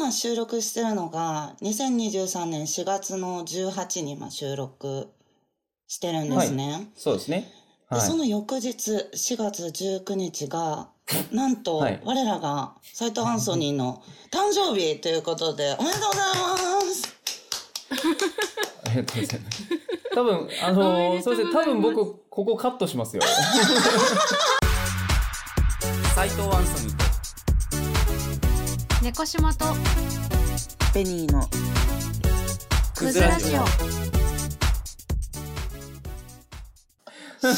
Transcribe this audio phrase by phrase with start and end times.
[0.00, 5.10] 今収録してるのが、2023年4月の18に今収録
[5.88, 6.88] してるんですね。
[6.96, 7.52] そうですね。
[7.90, 8.00] はい。
[8.00, 10.88] でその翌日、4月19日が、
[11.32, 16.32] なんと、はい我らが、斎藤アンソニーの誕生日ということで、おめでとうございま
[16.80, 17.14] す
[18.86, 19.62] ありがとうございます。
[20.14, 21.52] 多分、あのそううですね。
[21.52, 23.22] 多分僕、ここカットしますよ。
[26.16, 26.89] 斎藤アンソニーと。
[29.02, 29.64] 猫島と
[30.92, 31.48] ベニーの。
[32.94, 33.60] クズラジオ。
[33.62, 33.74] あ、そ
[37.46, 37.52] う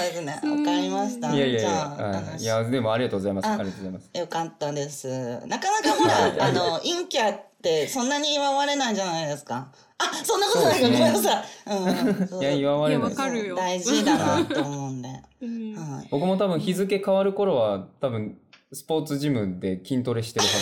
[0.00, 0.32] ですね。
[0.32, 1.34] わかりました。
[1.34, 3.48] いやいやいやい、いや、でもありがとうございます。
[3.48, 4.18] あありがとうございます。
[4.18, 5.08] よかったです。
[5.46, 9.72] なかなかほ はいら、あの、陰キャってそんなに祝われないじゃないですか。
[9.98, 11.44] あ、そんなことないか、ねごめんなさい。
[11.66, 12.40] うん。
[12.40, 13.14] いや、祝われない
[13.54, 15.08] 大事だなと思うんで。
[15.42, 16.08] うんはい。
[16.10, 18.38] 僕も多分日付変わる頃は、多分、
[18.72, 20.52] スポーツジムで筋トレしてるは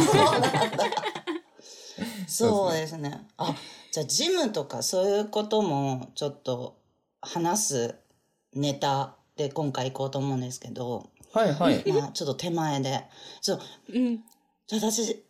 [0.00, 0.98] ずなんで。
[2.28, 3.26] そうですね。
[3.38, 3.54] あ、
[3.90, 6.76] じゃあジムとかそういうこともちょっと
[7.22, 7.94] 話す
[8.52, 11.92] ネタで今回行こうと思うんですけど、はいはい。
[11.92, 13.04] まあちょっと手前で。
[13.40, 14.24] そう、うん。
[14.66, 15.24] じゃあ私、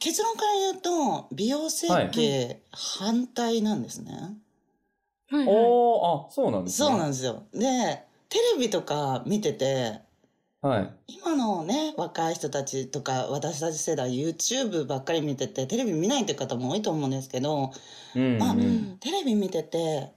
[0.00, 4.12] 結論から言うと、美容整形反対なんですね。
[5.30, 5.46] はいはい。
[5.48, 6.88] おー、あ、そうなんですね。
[6.88, 7.44] そうなんですよ。
[7.52, 10.00] で、テレビとか見てて、
[10.64, 10.90] はい。
[11.08, 17.70] 今のね、若い人たちとか、私たち世代、YouTube ばっかり見てて、テレビ見ないって方も多いと思うんですけど、
[18.16, 18.96] うん、あうん。
[18.98, 20.10] テレビ見てて、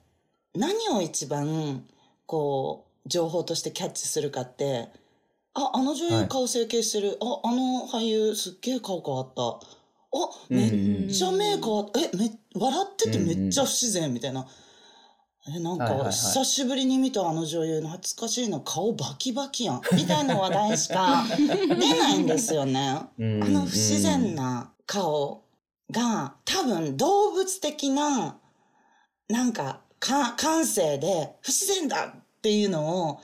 [0.55, 1.85] 何を一番、
[2.25, 4.87] こう、情報としてキャッチするかって、
[5.53, 7.17] あ、あの女優はい顔整形してる。
[7.19, 9.41] あ、あの俳優すっげえ顔変わった。
[9.43, 9.59] あ、
[10.49, 11.99] うんめっめちゃ目変わった。
[11.99, 14.41] え、め、笑っててめっちゃ不自然みたいな。
[14.41, 14.55] え、なんか、は
[15.55, 19.81] いはいはい久しぶりに見たあの女優懐かしいの顔バキバキやん。
[19.93, 23.01] みたいな話題しか出ないんですよね。
[23.17, 25.43] うんあの不自然な顔
[25.91, 28.37] が多分動物的な
[29.29, 33.19] なんかか感性で不自然だっていうのを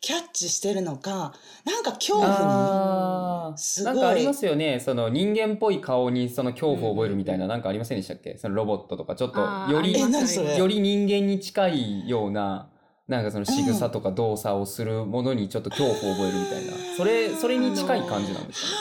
[0.00, 4.78] キャッチしてるのかなんか恐怖あーすごないんかありますよね。
[4.78, 8.38] その人間っぽい顔にその恐怖を覚えるみたいな、なんかありませんでしたっけ？
[8.38, 9.40] そのロボットとか、ちょっと
[9.72, 12.70] より、より人間に近いような、
[13.08, 16.72] なんかその仕草とか動作をするものにちょっと恐怖を覚えるみたいな。
[16.96, 18.74] それ、それに近い感じなんですかね。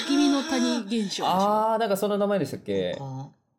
[0.00, 1.26] 不気味の谷現象でしょ。
[1.26, 2.92] あー、なんかその名前でしたっけ？
[2.92, 2.98] に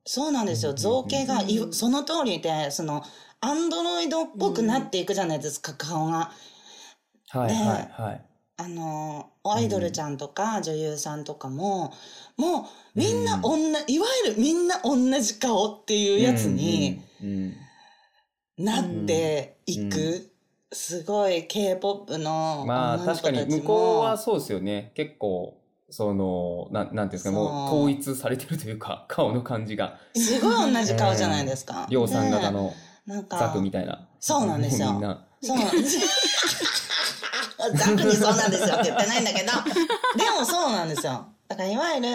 [0.06, 3.04] そうなんですようん造形がその通りでその
[3.40, 6.32] アンドロイドっぽくなっていくじゃないですか顔が。
[7.32, 8.26] はいねはいはい。
[8.58, 11.94] あのアイドルちゃんとか女優さんとかも、
[12.38, 17.02] もうみんなうん同じ、いわゆるみんな同じ顔っていうやつに
[18.58, 20.32] なっていく、うん
[20.74, 24.94] すごい K-POP のまあ確かに向こうはそうですよね。
[24.96, 25.58] 結構、
[25.90, 30.00] その、なんなんていうんですか、もう統一されてるというか、 顔の感じが。
[30.16, 31.86] すごい同じ顔じゃないですか。
[31.90, 32.74] りょうさん型での
[33.30, 34.08] ザクみたいな。
[34.20, 35.28] そうなんですよ みんな。
[35.42, 36.81] そうなんです。
[37.74, 39.52] ザクにそうなんですよって言ってないんだけど、
[40.18, 41.26] でもそうなんですよ。
[41.48, 42.08] だからいわゆる、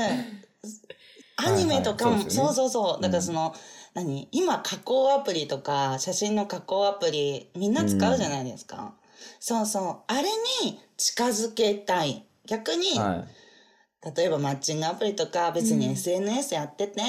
[1.36, 3.02] アニメとかも、はいはいそうねそうそうそう。
[3.02, 3.54] だからその、
[3.94, 4.28] 何？
[4.32, 8.94] 今加工アプリとか、写真の加工アプリ、みんな使うじゃないですか。
[9.40, 9.98] そうそう。
[10.06, 10.22] あれ
[10.62, 12.26] に近づけたい。
[12.46, 13.24] 逆に、は
[14.16, 17.02] 例えばマッチングアプリとか別にうん SNS やってて、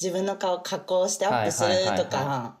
[0.00, 2.58] 自分の顔加工してアップするとか、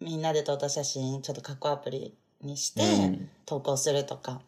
[0.00, 2.74] みんなで撮った写真ちょっと加工アプリにしい。
[2.74, 4.40] てうん投稿するとか。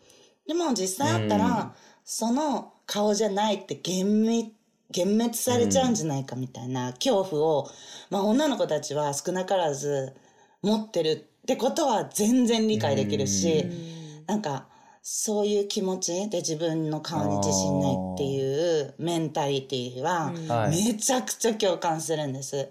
[0.46, 1.70] でも実際あったら、うん
[2.06, 4.52] その顔じゃないって幻滅
[4.94, 7.70] 幻滅されちゃうんじゃないかみたいな恐怖を、
[8.10, 10.14] まあ女の子たちは少なからず
[10.60, 14.66] 持ってるってことは全然理解できるし、うんなんか、
[15.02, 20.32] そういう気持ちで自分の顔に自信ないっていうメンタリティは、
[20.70, 22.70] めちゃくちゃ共感するんです。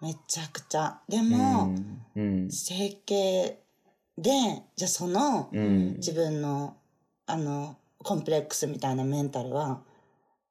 [0.00, 1.00] めちゃくちゃ。
[1.08, 1.74] でも、
[2.50, 3.58] 整形
[4.18, 4.30] で、
[4.76, 6.76] じゃあそのうん自分の、
[7.26, 9.82] あの、コンプレックスみたいなメンタルは、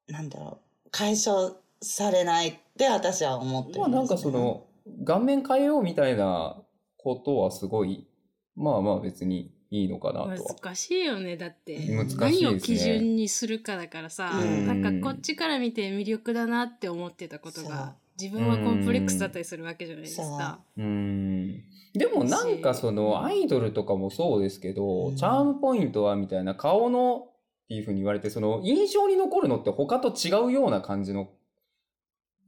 [0.07, 3.91] なんだろう、解消されないって私は思ってるんです、ね。
[3.91, 4.65] まあなんかその、
[5.05, 6.61] 顔面変えようみたいな
[6.97, 8.07] ことはすごい、
[8.55, 10.55] まあまあ別にいいのかなとは。
[10.61, 11.35] 難しいよね。
[11.35, 11.77] だって。
[11.89, 20.59] 難しいね何を基準にするかだからさ、うんなんかこっちから見て魅力だなって思ってたことが、自分はコンプレックスだったりするわけじゃないですか。
[20.77, 21.63] うん。
[21.97, 25.15] でもなんかそのアイドルとかもそうですけど、うん。
[25.15, 31.29] チャームポイントはみたいな顔のっていうふうに言われて、その印象に残るのって他と違うような感じの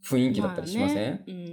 [0.06, 1.24] 雰囲気だったりしません、あね。
[1.28, 1.36] うん。
[1.36, 1.44] うん。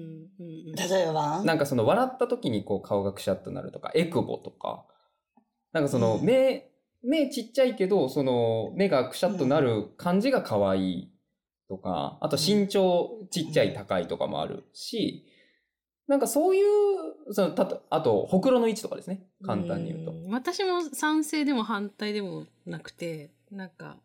[0.40, 0.72] うん。
[0.74, 1.42] 例えば？
[1.44, 4.86] なんかその笑った時にこう顔がくしゃっとなるとか、エクボとか、
[5.72, 6.24] なんかそのうん。
[6.24, 6.70] 目、
[7.02, 11.12] 目ちっちゃいけど、その、目がくしゃっとなる感じが可愛い
[11.68, 15.26] とか、あと身長ちっちゃい高いとかもあるし、
[16.08, 19.22] なんかそういう、その、たと、あと、ほくろの位置とかですね。
[19.44, 20.12] 簡単に言うと。
[20.12, 23.96] ん私も賛成でも反対でもなくて、なんか、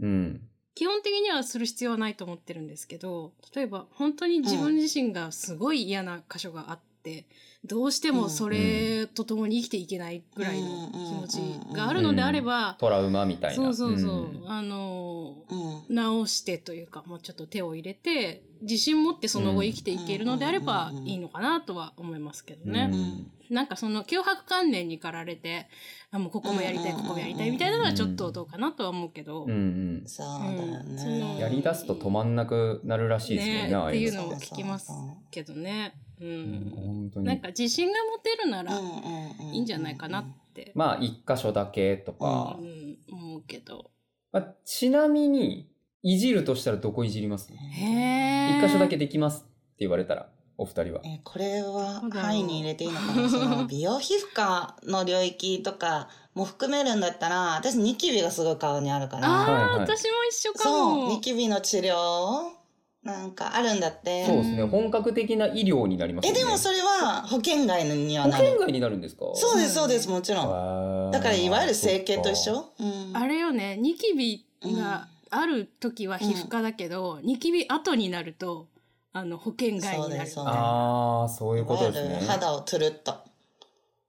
[0.00, 0.42] うん。
[0.74, 6.86] 基本的にはする必要はないと思ってるんですけど、例えば本当に自分自身がすごい嫌な箇所があって、
[7.64, 13.56] どうしてもそれと共に生きていけないぐらいの気持ちがあるのであれば、トラウマみたいな。
[13.56, 15.34] そうそうそう、んあの、
[15.88, 15.94] うん。
[15.94, 22.90] 直してというか、もうちょっと手を入れて、自信持ってその後生きていけるのであればうんいいのかなとは思いますけどね。
[22.92, 25.68] うんなんかその脅迫観念に駆られて、
[26.10, 30.02] あ、もうここもやりたい、うんここもやりたいみたいなのはちょっとどうかなとは思うけど、うんうん。
[30.04, 31.38] そうだようんそのね。
[31.38, 34.18] やり出すと止まんなくなるらしいですね、ねああいうの。
[34.22, 34.90] っていうのも聞きます
[35.30, 35.94] けどね。
[36.20, 36.72] ううんん。
[36.74, 37.26] 本当に。
[37.26, 40.24] なんか自信が持てるならうんうんうんいいんじゃないかなっ
[40.54, 42.62] て、まあ、一箇所だけとかう。
[42.62, 43.90] ん、思うけど。
[44.32, 45.68] まあ、ちなみに、
[46.02, 47.50] いじるとしたらどこいじります？
[47.52, 49.48] 一箇所だけできますって
[49.80, 50.28] 言われたら、
[50.58, 51.00] お二人は。
[51.04, 53.28] えこれは範囲に入れていいのかな？
[53.28, 61.08] その 美容皮膚科の領域とかも含めるんだったら私ニキビがすごい顔にあるからああ、はいはい私も一緒かそうも。
[61.08, 62.50] ニキビの治療
[63.06, 64.26] なんかあるんだって。
[64.26, 64.62] そうですね。
[64.64, 66.40] 本格的な医療になりますよね。
[66.40, 68.44] えでもそれは保険外には保なる。
[68.46, 69.24] 険外になるんですか？
[69.34, 71.10] そうですそうですもちろん。
[71.12, 72.64] だからいわゆる整形と一緒？
[72.80, 73.16] うん。
[73.16, 78.66] あれよね、ニキビがある時は皮膚科だけど、ニキビ後になると、
[79.12, 79.90] あの、保険外になる。
[79.90, 80.56] そうですそうです。
[80.56, 82.22] ああ、そういうことですね。
[82.26, 83.14] 肌をトゥルッと。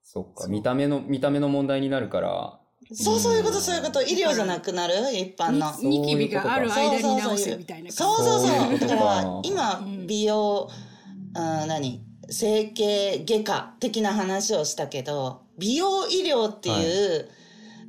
[0.03, 0.47] そっか。
[0.47, 2.59] 見た目の、見た目の問題になるから。
[2.93, 4.01] そうそういうことそういうこと。
[4.01, 4.93] 医療じゃなくなる？
[5.13, 5.73] 一般の。
[5.81, 8.79] ニニキビがある間に直せみたいなそうそうそう。
[8.79, 10.69] だから、今うん、美容、
[11.35, 12.01] うん、何？
[12.29, 17.29] 整形外科的な話をしたけど、美容医療っていう、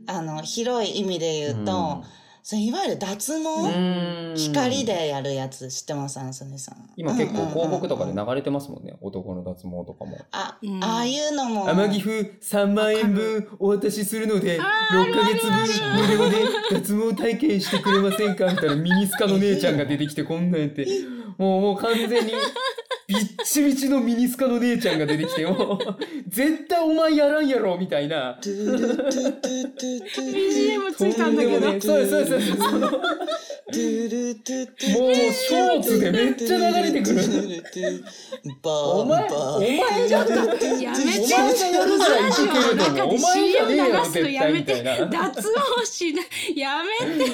[0.07, 2.05] あの、広い意味で言うと、
[2.51, 4.87] それいわゆる脱う毛、ん光。
[4.87, 6.19] でやるやつ知ってます？
[6.19, 6.77] アンソニーさん。
[6.97, 8.97] 今結構広告とかでな流れてますもんね。
[9.03, 10.17] 男の脱毛とかも。
[10.33, 11.69] あ、うんああいうのも。
[11.69, 14.63] 天城府3万円分お渡しするので、6
[15.15, 16.37] ヶ月分無料で
[16.73, 18.47] 脱毛体験してくれませんか？
[18.51, 20.87] みたいなミニスカの姉ちゃんが出てきてこんなんやって、
[21.37, 22.33] もうもう完全に
[23.09, 25.79] ビッチビチのミニスカの姉ちゃんが出てきて、もう
[26.29, 28.39] 絶対お前やらんやろみたいな。
[28.45, 28.55] BGM
[30.95, 31.81] ついたんだけど。
[31.81, 32.81] そうですそうですそう
[33.69, 37.21] もうショーツでめっちゃ流れてくる
[38.63, 39.79] おお前、お前
[40.09, 40.77] が、やめてお
[41.29, 42.55] 前がやるならいけると
[43.05, 43.15] 思う。
[43.15, 45.07] お前じゃねえよ、流すの絶やめて対みたいな。
[45.07, 45.43] 脱
[45.81, 46.25] 毛しない
[46.59, 46.89] やめ
[47.27, 47.31] て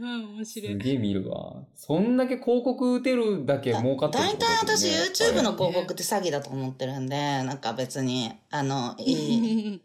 [0.00, 1.62] うん面白いすげえ見るわ。
[1.74, 9.80] そんだけ広告打てるだけ儲かってるって大体私ことですね YouTube の広告って詐欺だと思ってるんで、なんか別に、あの、いい。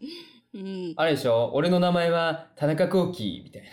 [0.54, 1.50] う んあれでしょ？
[1.54, 3.68] 俺の名前は田中幸喜みたいな。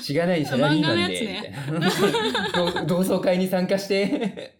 [0.00, 2.84] しがないサラリーマンで、 みたいな。
[2.88, 4.56] 同窓会に参加して、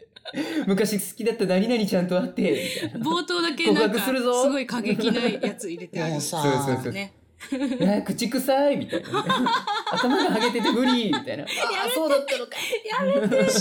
[0.67, 2.43] 昔好きだった何々ちゃんと会って、
[2.83, 3.07] みたいな。
[3.07, 7.13] 冒頭だけなんかす告白するぞごい過激なやつ入れてあるもうさそうそうそうね
[7.99, 9.13] あ 口臭いみたいな、ね。
[9.93, 11.45] 頭がハゲてて無理みたいな。
[11.45, 11.47] あ
[11.87, 12.57] あ、そうだったのか。
[12.85, 13.53] やめて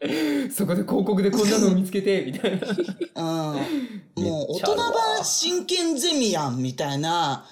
[0.50, 2.66] そこで広告でこんなのを見つけて、みたいな。
[3.16, 4.24] うん。
[4.24, 7.46] もう大人版真剣ゼミやん、みたいな。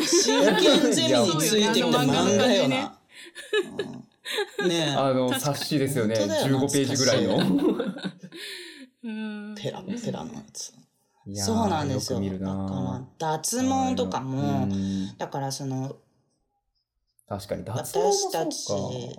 [0.00, 2.98] 真剣ゼミについてきた漫画よな。
[3.78, 4.04] うん
[4.68, 6.16] ねあの、冊子ですよね。
[6.16, 7.36] 本当だよ15ページぐらいの。
[9.04, 9.62] うんえ。
[9.62, 10.72] ペラペラのやつ。
[11.32, 12.18] そうなんですよ。
[12.18, 15.96] よく見るだなから、脱毛とかうも、んだからその、
[17.28, 19.18] 確かに、脱毛私たち。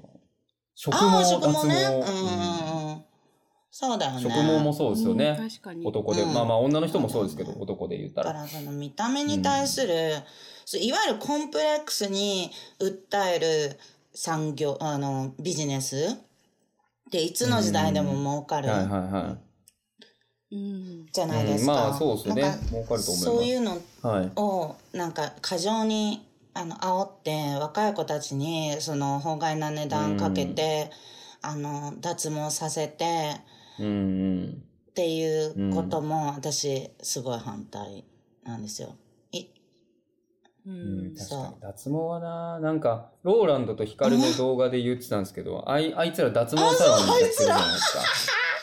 [0.75, 1.23] 食毛ね。
[1.23, 1.47] 脱毛。
[1.47, 3.05] うんうんうん。
[3.71, 4.21] そうだよね。
[4.21, 5.35] 植毛もそうですよね。
[5.39, 8.23] うん確かに男で、うんまあまあ女の人もそうですけど、うん男で言った。
[8.23, 9.93] だかららその見た目に対する、
[10.79, 13.79] いわゆるコンプレックスに訴える
[14.13, 16.15] 産業、あの、ビジネス
[17.11, 19.39] でいつの時代でも儲かるはいはいはうん
[21.11, 21.27] じゃい。
[21.27, 21.71] ないですか。
[21.71, 22.41] うんまあそうですよね。
[22.41, 23.23] 儲かると思います。
[23.23, 24.31] そういうのはい。
[24.35, 30.89] をなんか過剰にあの煽って若い子たちにその法外な値段かけて、
[31.41, 33.05] あの脱毛させて
[33.79, 34.63] うんうん。
[34.89, 38.05] っていうことも私すごい反対
[38.43, 38.95] なんですよ。
[39.33, 39.47] い
[40.67, 40.71] うう
[41.11, 47.99] ん、確かに脱毛はななんかローランドとヒカルの動画で言ってたんですけどあいあいつら脱毛サロンやってるじゃないですか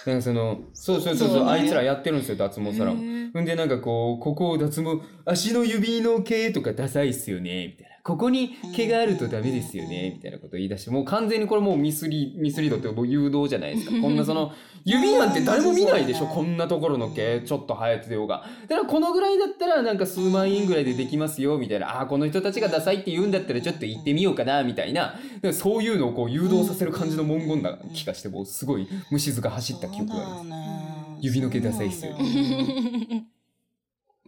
[0.07, 1.51] なんかそのそうそうそうそうそうね。
[1.53, 3.31] あいつらやってるんですよ脱毛サロン。
[3.33, 13.93] ほんでなんかこうここを脱毛足の指の毛とかダサいっすよねみたいなここに毛があるとダメですよね、みたいなことを言い出して、もう完全にこれもうミスリ、ミスリードってもう誘導じゃないですか。
[14.03, 14.51] こんなその、
[14.85, 18.45] 指なんて誰も見ないでしょ、うんこんなところの毛、ちょっと生えてようが。
[18.67, 21.99] だからこのぐらいだったらなんか数万円ぐらいでできますよ、みたいな。
[21.99, 25.15] ああー、この人たちがダサいって言うんだったらちょっと行ってみようかな、みたいな。
[25.41, 30.45] でそういうのをこう誘導させる感じの文言な気がして、もうすごい虫唾が走った記憶があります。
[30.49, 32.17] ね指の毛ダサいっすよ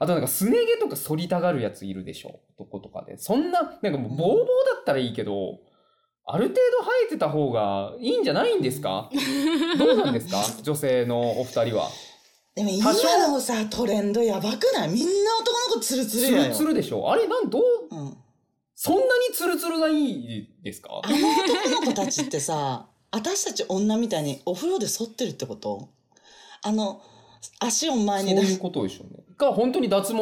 [0.00, 2.40] あとなんかすね毛とか反りたがるやついるでしょ。
[2.58, 3.16] 男とかで。
[3.18, 4.38] そんな、なんかもうボーボー
[4.74, 5.60] だったらいいけど、
[6.26, 9.10] ある程度生えてた方がいいんじゃないんですか？
[9.78, 10.42] どうなんですか？
[10.62, 11.88] 女性のお二人は。
[12.54, 12.92] でも今
[13.28, 14.88] のさトレンドやばくない？
[14.88, 15.10] みんな
[15.40, 16.48] 男の子ツルツツルやよ。
[16.50, 17.10] ルツルでしょ。
[17.10, 18.16] あれなん、どう、うん、
[18.74, 21.00] そんなにツルツルがいいですか？
[21.04, 25.88] あの男の子たちってさ私たち女みたいにお風呂で反ってるってこと？
[26.62, 27.02] あの
[27.60, 29.24] 足を前に出すそういうことでしょうね。
[29.36, 30.18] か、本当に脱毛、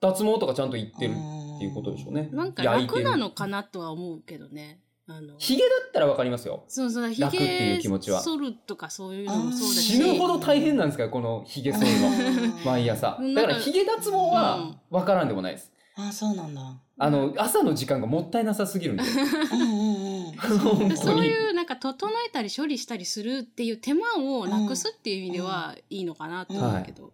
[0.00, 2.28] 脱毛とかちゃんと言ってるっていうことでしょうね。
[2.32, 4.80] なんか楽なのかなとは思うけどね。
[5.08, 6.64] あのヒゲだったらわかりますよ。
[6.68, 9.94] そうそう、ヒ楽っていうゲ気持ちは剃るとかそういうのもそうだし。
[9.94, 12.56] 死ぬほど大変なんですから、このヒゲ剃るの。
[12.64, 13.18] 毎朝。
[13.20, 15.72] うんだからヒゲ脱毛はわからんでもないです。
[15.96, 16.62] あそうなんだ
[16.98, 19.02] あの、朝の時間がもったいなさすぎるんで。
[19.02, 20.96] うんうんうん 本当に。
[20.96, 27.12] そういうなんか整えたり処理したりするっていう手間をなくすっていう意味ではいいのかなと思うけど。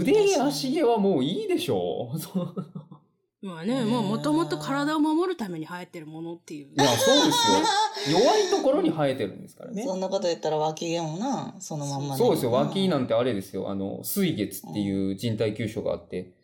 [0.00, 3.46] 腕足毛はもういいでしょう。
[3.46, 6.66] まあね、もうもともと体を守るために生えてるものっていう。
[6.66, 8.18] いや、そうですよ。
[8.20, 9.84] 弱いところに生えてるんですからね。
[9.84, 12.50] そんなこと言ったら脇毛もなそのまんまそうですよ。
[12.50, 13.70] 脇ななんてあれですよ。
[13.70, 16.32] あの、水月っていう人体急所があって、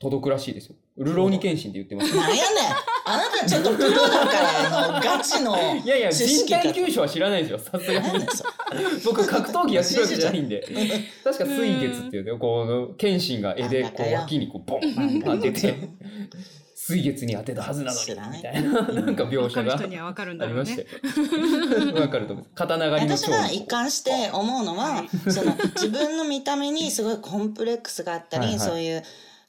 [0.00, 0.76] 届くらしいですよ。
[0.96, 2.16] ルローニケンシンって言ってます。
[2.16, 2.44] なんやねん
[3.04, 7.58] あなたちょっとプロだからあのガチのいやいや、人知識が体急所は知らないですよ。
[7.58, 8.26] さすがになん。
[8.26, 8.50] だそれ
[9.04, 10.64] 僕、格闘技やってるわけじゃないんで。
[11.24, 15.74] 確か水月っていうね、こう、剣心が絵で、こう、脇にこう、ボン当てて、
[16.74, 18.70] 水月に当てたはずなのに、知らないみたいな、
[19.02, 21.84] なんか描わかる写が人にはわかるんあだろうねりました。
[21.84, 22.00] よ。
[22.00, 22.54] わかると思います。
[22.54, 29.02] 刀狩りの私が一貫して思うのはその自分の見た目にすごいコンプレックスがあったりはいはいそういう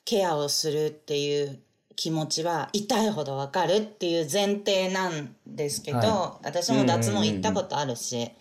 [0.05, 1.59] ケアをするっていう
[1.95, 8.31] 気持ちは痛いほどわかるっていう前提なんですけど、は私も脱毛行ったことあるし、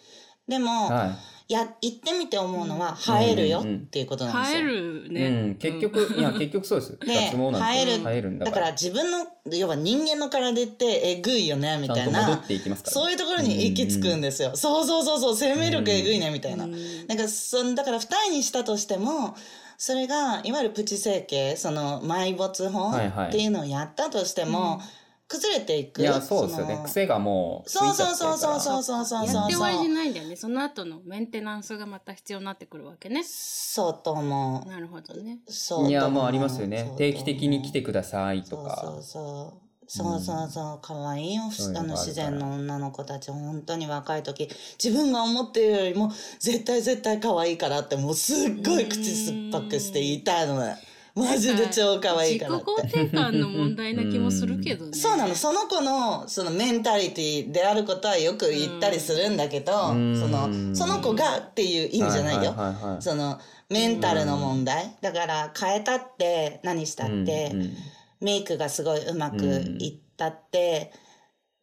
[0.47, 1.17] でも、は
[1.49, 4.71] や行ってみて思うのは生えるよっていうことなんです生えよ。
[4.71, 4.75] い。
[4.75, 5.27] るね。
[5.27, 6.99] うん、結局、いや、結局そうです。
[6.99, 8.55] で脱毛なんて生える生えるんだだか。
[8.57, 12.93] からら自分の要は人間の体ってえぐいよねみたいなっていきますから。
[12.93, 14.55] そういうところに行き着くんですよ。
[14.57, 16.65] そうそうそうそう生命力えぐいねみたいな。
[16.65, 19.35] うんなんかそんだから二重にしたとしても
[19.79, 24.81] それがいわゆるプチ整形その埋没法はいはいっていうのをやったとしても、
[25.29, 26.77] 崩れていくいや、そうですよね。
[26.77, 27.95] の癖がもうそう。
[27.95, 30.37] そうそうそうそうそうそうやって終わりじゃないんだよね。
[30.37, 33.23] その後のメンテナンスがまた必要になってくるわけね。
[33.25, 35.39] そうと思うなるほどね。
[35.47, 36.89] そうと思ういや、もうありますよねそうと。
[36.89, 38.81] 思う定期的に来てくださいとそうか。
[38.83, 44.49] そうそうそうそうそう可愛いよあの自然の女の子たち本当に若い時
[44.83, 50.61] 自分が思ってるよりも絶対絶対可愛いからってもうすっごい口酸っぱくして言いたいの。
[50.61, 50.77] ね
[51.15, 52.99] マジで超可愛いからっ自己て。
[52.99, 54.93] 肯定感の問題な気もするけどね。
[54.93, 55.35] そうなの。
[55.35, 60.17] その子のそのメンタリティであることはよく言ったりするんだけど、うん。
[60.17, 63.03] そのその子がっていう意味じゃないよ、はいはいはいはい。
[63.03, 67.71] そのメンタルの問題、だから変えたって何したって、うんうん
[68.21, 69.45] メイクがすごいうまく
[69.79, 70.93] いったって、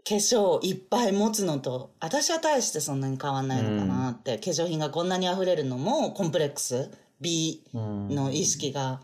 [0.07, 8.09] 化粧をいっぱい持つのと私は大してそんなに変わんないのかなって、化粧品がこんなに溢れるのもコンプレックス美うん。
[8.09, 9.01] の意識が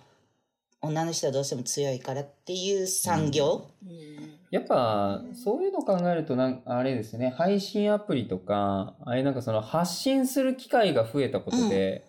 [0.81, 4.39] 女の人はどうしても強いからっていう産業、うん。
[4.49, 12.05] やっぱ、そういうの考えるとなん、あれですね、配信アプリとか、あれなんかその発信する機会が増えたことで、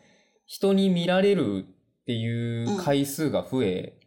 [0.47, 1.67] 人に見られる
[2.03, 3.99] っていう回数が増え、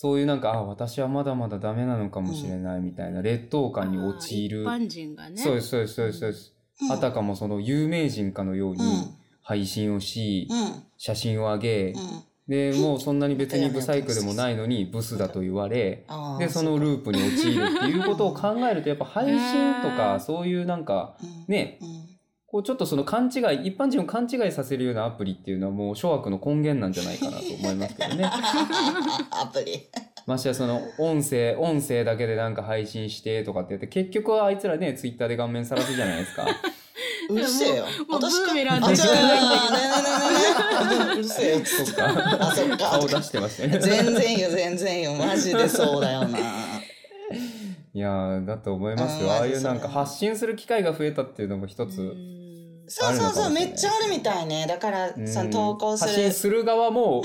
[0.00, 4.62] そういうなんか、あ、私はまだまだダメなのかもしれないみたいな劣等感に陥る。
[4.62, 5.42] 一般人がね。
[5.42, 6.54] そうです、そうです、そうですそうです。
[6.82, 6.92] うん。
[6.92, 9.14] あたかもその有名人かのようにうん。
[9.42, 10.84] 配信をし、うん。
[10.98, 12.22] 写真を上げ、うん。
[12.46, 16.06] で、もうそんなに別にブサイクでもないのにブスだと言われ、
[16.38, 21.44] で、そのループに陥るっていうことを考えると、やっぱ配信とか、そういうなんか、うん。
[21.48, 22.07] ね、うん
[22.50, 28.24] こうちょっとその勘違い、一般人を勘違いさせるようなアプリっていうのはもう諸悪の根源なんじゃないかなと思いますけどね。
[29.30, 29.86] アプリ。
[30.24, 36.46] ましてやその音声、音声だけでなんか配信してとかって言って、結局はあいつらね、ツイッターで顔面さらすじゃないですか。
[37.28, 37.84] うるせえよ。
[38.08, 38.86] もうブーメランで。
[38.86, 41.60] 私しかないんだけどねうるせえよ。
[41.66, 42.48] そっか。
[42.48, 43.68] あそっか顔出してましたよ。
[43.68, 43.78] ね。
[43.78, 44.50] 全然よ。
[44.50, 45.14] 全然よ。
[45.14, 46.26] マジでそうだよ。
[46.26, 49.32] ないやー、だと思いますうんよ。
[49.32, 52.37] ああいうなんか発信する機会が増えたっていうのも一つ、うん
[52.88, 54.66] そうそうそう、めっちゃあるみたいね。
[54.66, 56.10] だから、その投稿する。
[56.10, 57.22] 発信する側も、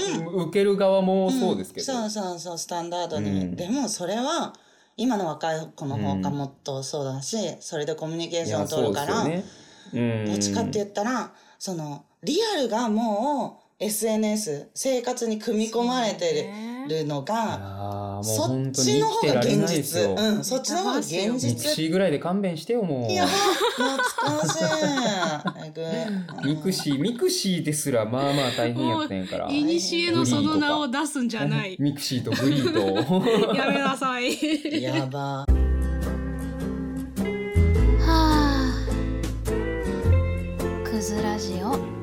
[0.47, 1.85] 受ける側もそうですけど。
[1.85, 3.29] そうそうそう、スタンダードに。
[3.29, 4.53] うんでもそれは、
[4.95, 16.49] 今の若い子の方がもっとそうだし、それでコミュニケーションを取るから、どっちかって言ったら、その、リアルがもう SNS、生活に組み込まれて
[16.87, 20.01] るのが、そ,、っちの方が現実。
[20.01, 21.77] うん、そっちの方が現実。
[21.77, 23.11] ミクぐらいで勘弁してよ、もう。
[23.11, 23.97] いや、懐
[24.39, 24.63] かしい。
[26.47, 29.49] ミクシー、ミクシーですら、まあまあ大変やったんから。
[29.49, 31.75] いにしえのその名を出すんじゃない。
[31.79, 33.55] ミクシーとグリーと。
[33.55, 34.81] やめなさい。
[34.81, 35.19] やば。
[35.19, 35.45] は
[38.07, 38.73] あ。
[40.85, 42.02] くずラジオ。